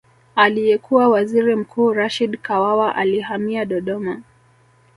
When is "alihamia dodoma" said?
2.95-4.21